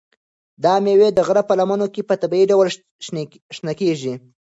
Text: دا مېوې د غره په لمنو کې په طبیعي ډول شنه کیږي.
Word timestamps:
دا 0.63 0.73
مېوې 0.83 1.09
د 1.13 1.19
غره 1.27 1.43
په 1.49 1.53
لمنو 1.59 1.87
کې 1.93 2.01
په 2.09 2.15
طبیعي 2.21 2.45
ډول 2.51 2.67
شنه 3.55 3.73
کیږي. 3.81 4.13